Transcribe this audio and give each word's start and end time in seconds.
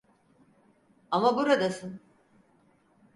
Ama 1.11 1.35
buradasın. 1.37 1.99